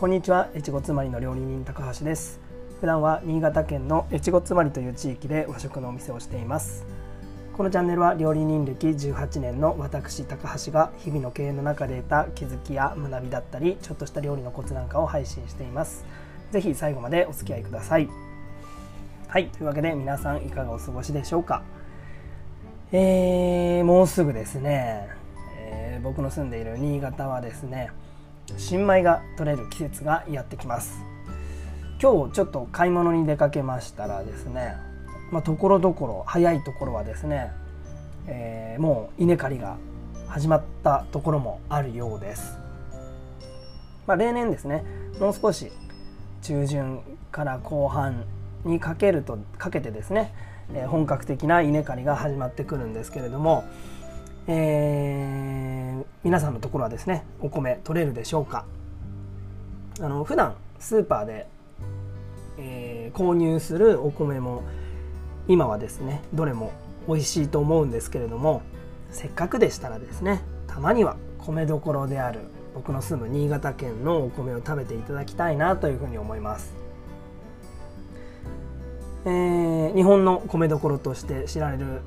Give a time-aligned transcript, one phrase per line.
[0.00, 0.48] こんにちは。
[0.56, 2.40] 越後妻りの料理人高橋です。
[2.80, 6.86] 普段は新潟県の越後妻りという地域で和食のお店をしています。
[7.54, 16.06] このチャンネルは料理人歴18年の私高橋が日々の経営の中で得た気づきや学びだったりちょっとした料理のコツなんかを配信しています。
[16.50, 18.08] ぜひ最後までお付き合いください。
[19.28, 19.48] はい。
[19.48, 21.62] というわけで皆さんいかがお過ごしでしょうか。
[22.90, 25.10] えー、もうすぐですね、
[25.58, 27.90] えー、僕の住んでいる新潟はですね
[28.56, 31.10] 新米が取れる季節がやってきます。
[32.02, 34.74] 今日ちょっと買い物に出かけましたらですね
[35.30, 37.52] まところどころ早いところはですね、
[38.26, 39.76] えー、もう稲刈りが
[40.26, 42.56] 始まったところもあるようです、
[44.06, 44.82] まあ、例年ですね
[45.20, 45.70] もう少し
[46.40, 48.24] 中旬から後半
[48.64, 50.32] にかけるとかけてですね、
[50.72, 53.64] えー、本格的な稲刈りが始まってくるんですけれども、
[54.46, 55.79] えー、
[56.22, 58.66] 皆さんのところはですねお米取れるでしょうか？
[60.00, 61.46] あの普段スーパーで、
[62.58, 64.62] えー、購入するお米も
[65.48, 66.72] 今はですねどれも
[67.08, 68.60] 美味しいと思うんですけれども
[69.10, 72.40] せっかくでしたらですねたまには米どころである
[72.74, 76.72] 僕の住む新潟県のお米を食べていただきたいなというふうに思います、
[79.24, 82.02] えー、日本の米どころとして知られる、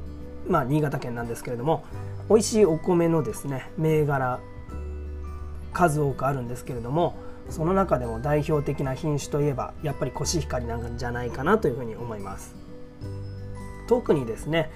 [0.48, 1.84] まあ、新潟県なんですけれども
[2.30, 4.40] 美味しいお米のですね銘柄
[5.74, 7.16] 数多くあるんですけれども
[7.50, 12.56] その中でも代表的な品種といえばやっぱりコシヒカリなんじゃないかなというふうに思います。
[13.88, 14.72] 特にですね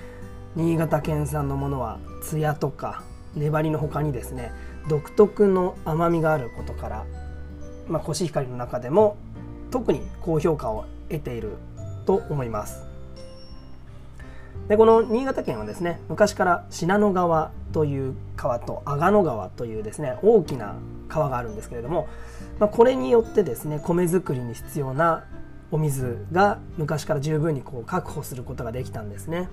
[0.56, 3.04] 新潟県産のものはツヤとか
[3.36, 4.52] 粘りの他にですね
[4.90, 7.06] 独特の甘みがあることから、
[7.88, 9.18] まあ、コシヒカリの中でも
[9.72, 11.54] 特に高評価を得ている
[12.06, 12.87] と思います。
[14.68, 20.76] でこの新潟県はですね昔から信濃川という川と阿賀野川というですね大きな
[21.08, 22.08] 川があるんですけれども、
[22.60, 25.26] まあ、これによってですね米作りに必要な
[25.72, 29.50] お水が昔から十分にこう確保することができたんですね。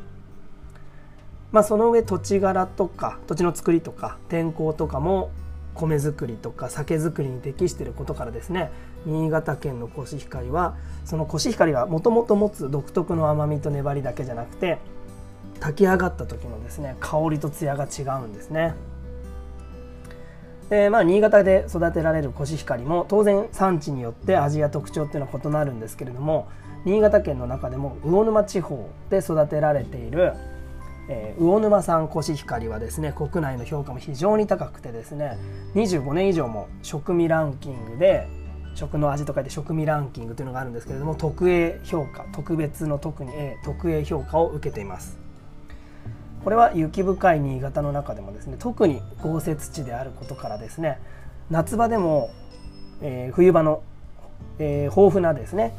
[1.51, 5.31] まあ、その上土地柄とか土地の作りとか天候とかも
[5.75, 8.73] 米作りとか酒造りに適していることからですね
[9.07, 14.79] 新潟県のコシヒカリはそのコシヒカリがもともと持つ独特の甘みと粘りだけじゃなくて
[15.65, 18.75] 炊き上がった時のですね香りと艶が違うんですね。
[20.69, 26.49] でまあ、新潟で育てられるコシヒカリも当然産地によって味や特徴っていうのは異なるんですけれども
[26.87, 30.33] 新潟県の中でも魚沼地方で育てられている、
[31.11, 35.39] えー、魚沼産コシヒカリはですね国内の評価も非常に高くてですね
[35.75, 38.27] 25年以上も食味ランキングで
[38.75, 45.24] 食の味と書いて食味ランキングというのがあるんですけれども特 A 評価特別の特に A 特 A 評価を受けています
[46.45, 50.99] これは雪深い新潟の中でもですね特に豪雪地であることからですね
[51.51, 52.31] 夏場でも、
[53.01, 53.83] えー、冬場の、
[54.59, 55.75] えー、豊富なですね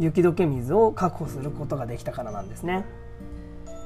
[0.00, 2.84] 雪解け水を確保することができたからなんですね。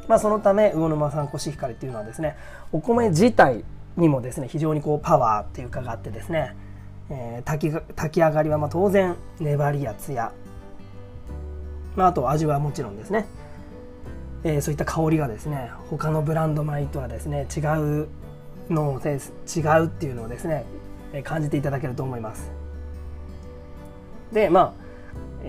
[0.08, 2.36] まあ、そのため魚沼産コシヒカリっていうのはですね
[2.72, 3.64] お米自体
[3.96, 6.56] にもですね非常にこうパワーっていうかがあってですね、
[7.08, 10.32] えー、炊き炊き上がりはま当然粘りやつや、
[11.94, 13.26] まあ、あと味はもちろんですね
[14.44, 17.60] えー、そういった香りがですね他のブランド米とはですね違
[18.02, 18.08] う
[18.70, 20.64] の違うっていうのをですね
[21.24, 22.50] 感じていただけると思います。
[24.32, 24.82] でまあ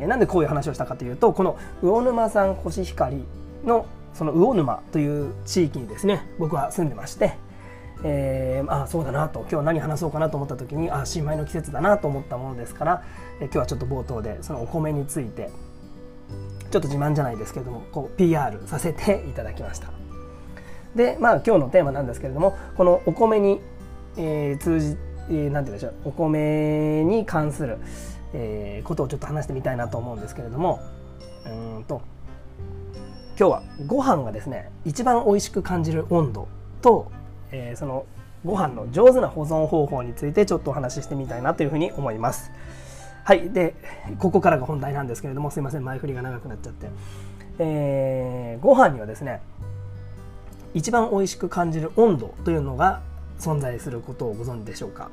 [0.07, 3.23] なんでこういう話をしたかというとこの魚沼産コシヒカリ
[3.63, 7.33] のその魚沼という地域にですね僕は住んでまして、
[8.03, 13.03] えー、あそうだなと今日何話そうかなと思った時にあ新米の季節だなと思ったものですから、
[13.39, 15.49] え今日はちょっと冒頭でそのお米について
[16.73, 19.91] ちょっと自慢じゃないですけれどもこう PR させていただきました
[20.95, 23.61] でまあ今日のテーマなんですけれどもこのお米に、
[24.17, 24.97] えー、通じ
[25.29, 27.77] えー、なんて言うんでしょうお米に関する、
[28.33, 30.81] えー、ことをちょっと話してみたいなと思うんですけれども
[31.45, 32.01] うんと
[33.39, 36.47] 今日はご飯がですね一番美味しく感じる温度
[36.81, 37.11] と、
[37.51, 38.05] えー、その
[38.43, 42.51] ご飯の上手な保存方法についてちょっとお話ししてみたいなというふうに思います。
[43.23, 43.49] はい。
[43.51, 43.75] で、
[44.19, 46.89] ここからが本題なんですけれども、すいません、前振りが長くなっちゃって。
[47.59, 49.41] えー、ご飯にはですね、
[50.73, 53.01] 一番美味しく感じる温度というのが
[53.39, 55.09] 存在することをご存知でしょうか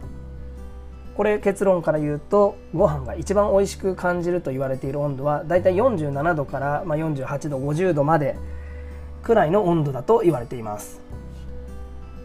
[1.17, 8.37] これ結論から言うとご飯が一番美味しく感じると言われている温度はだいたい47度から、まあ、48度50度まで
[9.23, 11.01] くらいの温度だと言われています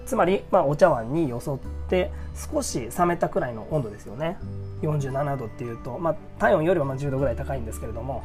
[0.05, 1.59] つまり、まあ、お茶碗によそっ
[1.89, 2.11] て
[2.51, 4.37] 少し冷めたくらいの温度ですよね。
[4.81, 8.23] 47度っていうと、まあ、体温よりはま10度ぐらい高いんですけれども。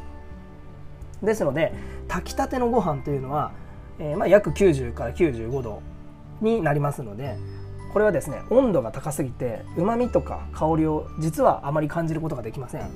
[1.22, 1.72] ですので
[2.08, 3.52] 炊きたてのご飯というのは、
[3.98, 5.82] えー、まあ約90から95度
[6.40, 7.36] になりますので、
[7.92, 12.90] これはですね温度が高すぎてうまみとか香りを実はあまり感じることができません。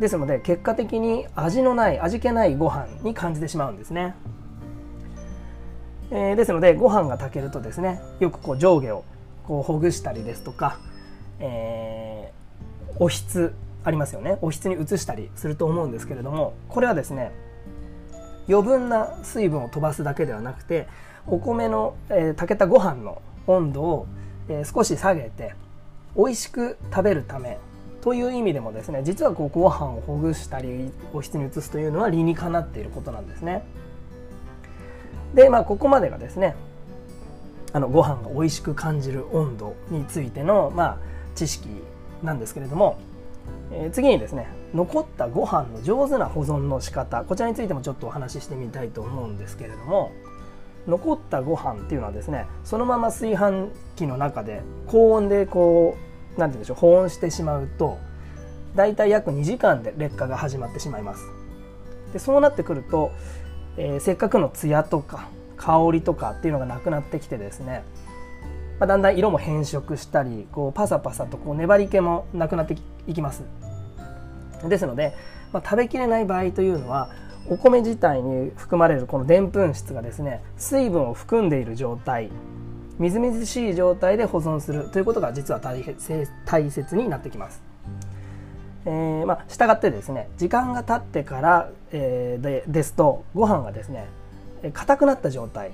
[0.00, 4.14] ですので結果的に味のない味気ないご飯に感じてしまうんですね、
[6.10, 9.04] えー、ですのでご飯が炊けるとですねよくこう上下を
[9.44, 10.78] こうほぐしたりですとか、
[11.40, 13.54] えー、おひつ
[13.84, 17.32] ありますよねおひつに移したりすると思うんですけれどもこれはですね
[18.48, 20.86] 余分な水分を飛ばすだけではなくて
[21.26, 24.06] お米の、えー、炊けたご飯の温度を、
[24.48, 25.54] えー、少し下げて
[26.16, 27.58] 美味しく食べるため
[28.00, 33.64] という意味でもですね実はこうご飯をほぐしたりおひつに移すというのは理にかなっていることなんですね。
[35.34, 36.56] でまあここまでがですね
[37.72, 40.98] あのご飯が美味しく感じる温度についての、まあ、
[41.34, 41.68] 知識
[42.22, 42.98] なんですけれども、
[43.70, 50.12] えー、次にですね残ったご飯の上手な保存の仕方こちらについてもちょっとお話ししてみたいと思うんですけれども
[50.86, 55.96] 残ったご飯っていうのはですねそのまま炊飯器の中で高温でこ
[56.36, 57.98] う何て言うんでしょう保温してしまうと
[58.76, 61.24] だいたい約2時間で劣化が始まってしまいます。
[62.12, 63.10] でそうなってくると、
[63.76, 67.84] えー、せっかくのツヤとか香りとかっていうのがなくなってきてですね、
[68.78, 72.76] まあ、だんだん色も変色したりこうパサパサとこう粘り気もなくなって
[73.06, 73.42] いきます
[74.68, 75.14] ですので、
[75.52, 77.10] まあ、食べきれない場合というのは
[77.48, 82.30] お米自体に含まれるこのでんぷん質がですね水分を含んでいる状態
[82.98, 87.75] みずみずしい状態で保存するということが実は大切になってきます。
[88.86, 94.06] えー、まあ、従ってですね時間が経ってから、えー、でですとご飯がですね
[94.72, 95.72] 硬くなった状態。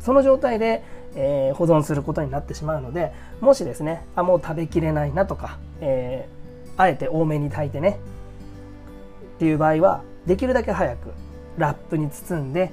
[0.00, 0.82] その状態で、
[1.14, 6.28] えー、保存することになってしまうのでもしですねあもう食べきれないなとか、え
[6.76, 7.98] あえて多めに炊いてね
[9.36, 11.12] っていう場合はできるだけ早く
[11.56, 12.70] ラップに包んで、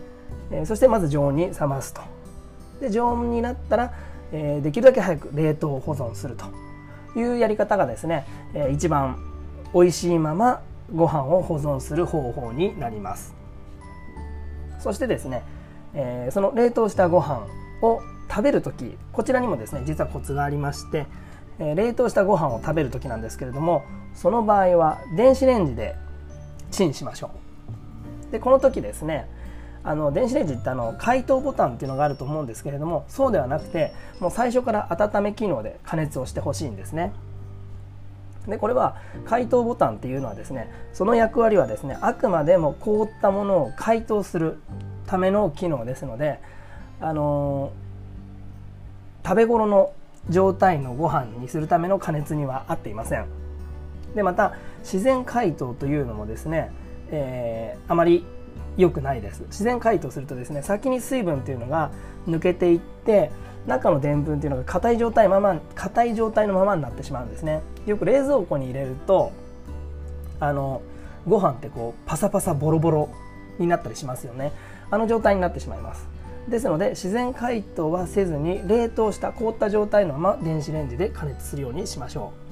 [0.52, 2.02] えそしてまず常温に冷ますと。
[2.82, 3.94] で常温になったら、
[4.34, 6.46] えできるだけ早く冷凍保存すると。
[7.16, 9.18] いうやり方がですね、え一番
[9.74, 10.62] 美味しいまま
[10.94, 13.34] ご飯を保存する方法になります。
[14.80, 15.44] そしてですね、
[15.94, 17.46] えその冷凍したご飯
[17.82, 21.06] を食べる時こちらにもですね実はコツがありまして、
[21.60, 25.96] え冷凍したご飯を食べる時なんですけれどもその場合は電子レンジで
[26.72, 27.32] チンしましょ
[28.30, 28.32] う。
[28.32, 29.28] でこの時ですね
[29.84, 37.14] あの電子レンジってあの解凍ボタンっていうのがあると思うんですけれどもそうではなくてもう最初から温め機能で加熱をしてほしいんですね。
[38.48, 38.96] でこれは
[39.26, 44.58] 解凍ボタンっていうのはですねその役割はですねあくまでも凍ったものを解凍する
[45.06, 46.40] ための機能ですので
[47.00, 49.94] あのー、食べ頃の
[50.30, 53.26] 状態のご飯にするための加熱には合っていません。
[54.16, 56.72] でまた自然解凍というのもですね、
[57.10, 58.26] えー、あまり
[58.78, 59.42] 良くないです。
[59.48, 61.92] 自然解凍するとですね先に水分というのが
[62.28, 63.32] 抜けていって
[63.68, 67.62] 中のでんぷんというのが硬い状態まま硬い状態のままになってしまうんですね。
[67.86, 69.32] よく冷蔵庫に入れると
[70.40, 70.82] あの
[71.28, 73.10] ご飯ってこうパサパサボロボロ
[73.60, 74.52] になったりしますよね。
[74.90, 76.08] あの状態になってしまいます。
[76.48, 82.51] ですので自然解凍はせずに冷凍した凍った状態のまま電子レンジで加熱するようにしましょう。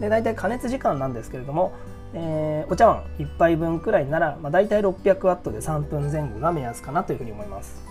[0.00, 1.72] で大体加熱時間なんですけれども、
[2.14, 7.82] えー、お茶碗1杯分くらいなら、まあ、大体600ワットで3分前後が目安かなというふうに思います。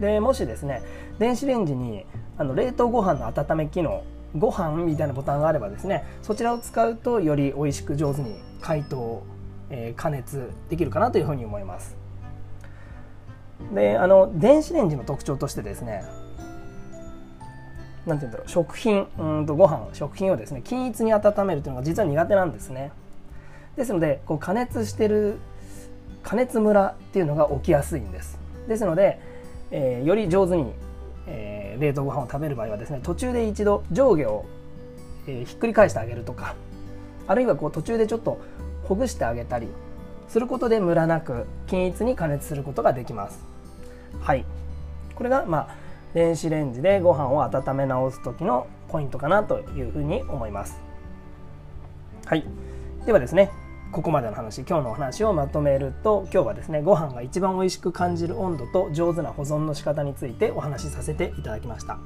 [0.00, 0.82] でもしですね
[1.18, 2.04] 電子レンジに
[2.36, 4.04] あの冷凍ご飯の温め機能
[4.36, 9.24] ご飯みたいなボタンがあればですねそちらを使うとより美味しく上手に解凍、
[9.70, 11.96] えー、加熱できるかなというふうに思います。
[13.74, 16.04] であの電子レンジの特徴としてですね
[18.08, 22.90] なんて言うんだろう食品うんとご飯食品をですね均一に温めるというのが実は苦手なんですね。
[23.76, 25.38] ですのでこう加熱してる
[26.24, 28.38] 加熱ムラっていうのが起きやすいんです。
[28.66, 29.20] ですので、
[29.70, 30.72] えー、より上手に、
[31.26, 34.44] えー、冷凍ご飯を食べる場合はですね途中で一度上下を、
[35.26, 36.54] えー、ひっくり返してあげるとか
[37.26, 38.40] あるいはこう途中でちょっと
[38.84, 39.68] ほぐしてあげたり
[40.28, 43.42] することでムラなく均一に加熱することができます。
[44.20, 44.44] はい。
[45.14, 50.80] これがまあ電子レンジでご飯を温め直す時のポイントかなというふうに思います。
[52.24, 52.44] はい。
[53.06, 53.50] ではですね
[53.92, 61.98] ここまでの話今日のお話をまとめると今日はですねご飯が一番美味しく感じる温度と上手な保存の仕方についてお話しさせていただきました。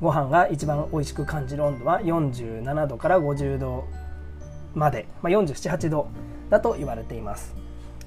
[0.00, 3.84] ご飯が一番美味しく感じる温度は47度から50度
[4.74, 6.08] まで、まあ、478度
[6.50, 7.54] だと言われています。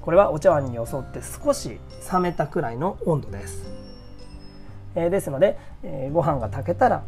[0.00, 1.78] これはお茶碗によそって少し
[2.10, 3.87] 冷めたくらいの温度です。
[4.94, 7.02] えですので、えご飯が炊けたら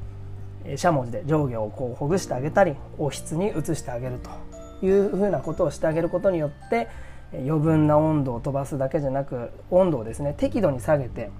[0.76, 6.88] しゃもじで上下をこうほぐしてあげたりおひつに移してあげるというふうなことをしてあげることによって
[7.32, 11.30] 余分な温度を飛ばすだけじゃなく温度をですね適度に下げて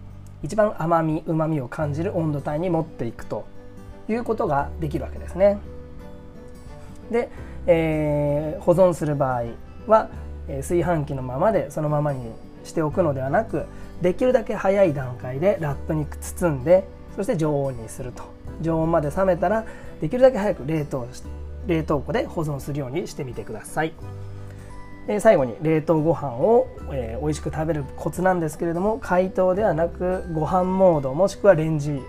[0.42, 3.44] 一番甘みうまみを感じる温度帯に持っていくと
[4.09, 5.59] いうことができるわけですね。
[7.11, 7.28] で、
[7.66, 9.44] えー、保存する場合
[9.87, 10.09] は
[10.47, 12.32] 炊飯器のままでそのままに
[12.64, 13.66] しておくのではなく
[14.00, 18.23] できるだけ早い段階でラップに包んでそして常温にすると。
[18.61, 19.64] 常温まで冷めたら
[20.00, 21.07] できるだけ早く冷凍
[21.66, 23.92] 冷凍庫で保存するようにしてみてください。
[25.07, 32.00] で最後に冷凍ご飯を、えー、美味しく食べるコツなんですけれども解凍ではなくご飯モードもしくはレンジ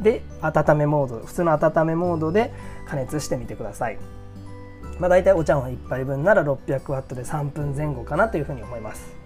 [0.00, 2.52] で温めモード普通の温めモードで
[2.86, 3.98] 加熱してみてください、
[4.98, 9.23] まあ、大体お茶碗1杯分なら 600W で3分前後かなというふうに思います。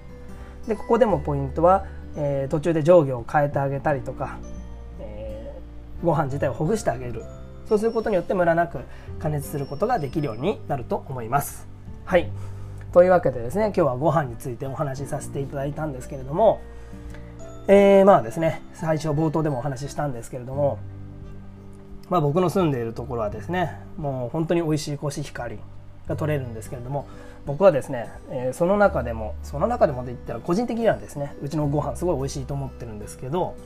[0.69, 4.39] でここでもポイントは、えー、途中で上下を変えてあげたりとか、
[5.01, 7.25] えー、ご飯自体をほぐしてあげる。
[7.69, 8.79] そうすることによってムラなく
[9.19, 11.67] 加熱することができるようになると思います。
[12.05, 12.31] はい。
[12.93, 16.61] というわけでですね今日はご飯についてお話しさせていただいたんですけれども
[17.69, 20.79] えー、まあですね最初冒頭でもお話ししたんですけれども
[22.09, 25.59] まあ僕の住んでいるところはですねもう本当に美味しいコシヒカリ
[26.09, 27.07] が取れるんですけれども
[27.49, 33.57] 僕はですね、えー、その中でもその中でもで言ったら個人的にはですねうちのご飯すごい美味しいと思ってるんですけど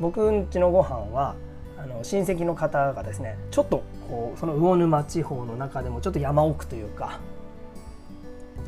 [0.00, 1.34] 僕んちのご飯は
[1.78, 7.20] あの親戚の方がですねちょっとこうその魚沼地方の中でもちょっと山奥というか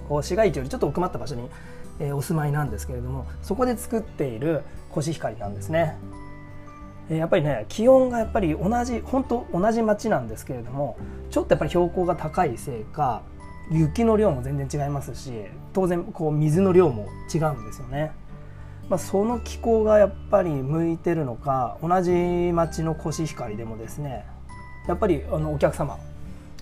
[0.09, 1.51] こう市街地よりちょっと奥まった場所に、
[2.01, 5.99] えー、お住まいなんですけれどもそこで作っているコシヒカリなんですね。
[7.11, 10.97] えー、やっぱりね気温がやっぱり同じ本当同じ町なんですけれども
[11.31, 13.21] ちょっとやっぱり標高が高いせいか
[13.71, 15.33] 雪の量も全然違いますし
[15.73, 18.13] 当然こう水の量も違うんですよね。
[18.89, 22.13] まあ、その気候がやっぱり向いてるのか同じ
[22.53, 24.27] 町のコシヒカリでもですね
[24.87, 25.99] やっぱりあのお客様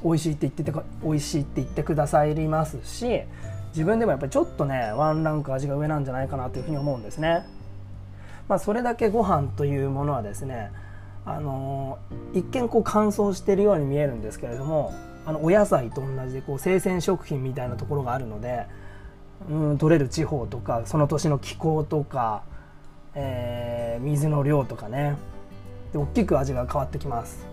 [0.04, 3.23] 美味しいって言ってて美味しいって言ってくださりますし
[3.71, 7.44] 自分でもやっぱりちょっとねワンランク味が上なんじゃないかなというふうに思うんですね。
[8.49, 10.71] まあ、それだけご飯というものはですね
[11.25, 11.99] あの
[12.35, 14.92] 一見こう乾燥してるように見えるんですけれども
[15.25, 18.67] あのお野菜と同じでこう生鮮食品みたいなところがあるので、
[19.49, 22.43] うん、取れる地方とかその年の気候とか、
[23.14, 25.17] えー、水の量とかね。
[25.93, 27.47] で大きく味が変わってきます。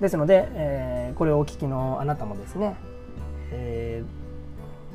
[0.00, 2.76] ですので、えー、これをお聞きのあなたもですね、
[3.50, 4.04] え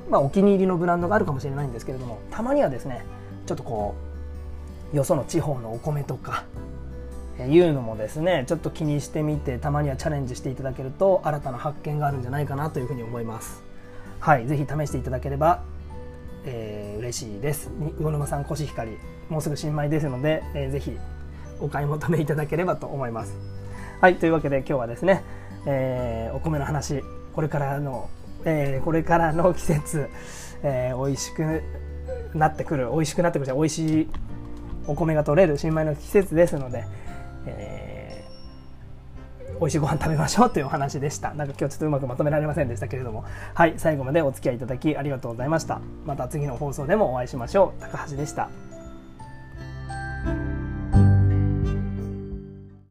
[0.07, 3.03] ー、まあ、お気に入りのブランドがあるかもしれないんですけれどもたまにはですね
[3.47, 3.95] ちょっとこ
[4.93, 6.43] うよその地方のお米とか
[7.47, 13.63] いうのもですねちょっと気にしてみてたまにはチャレンジしていただけると新たな発見があるんじゃないかなというふうに思います。
[14.19, 15.63] はい是非試していただければ、
[16.45, 17.71] えー、嬉しいです。
[17.99, 18.97] 魚沼産コシヒカリ
[19.29, 20.97] もうすぐ新米ですので、えー、ぜひ
[21.59, 23.33] お買い求めいただければと思います。
[23.99, 25.23] はいというわけで今日はですね、
[25.65, 28.09] えー、お米の話これからの、
[28.45, 30.09] えー、これからの季節、
[30.63, 31.63] えー、美味しく
[32.33, 34.07] なってくる美味しくなってくる美味しい
[34.87, 36.85] お米が取れる新米の季節ですので、
[37.45, 41.33] えー、美味しいご飯食べましょうというお話でした。
[41.33, 43.25] なんか今日ちょっとうまくまとめられませんでしたけれども。
[43.53, 45.79] はい最後までお付き合いいただきありがとうございました。
[46.05, 47.81] また次の放送でもお会いしましょう。
[47.81, 48.49] 高橋でした。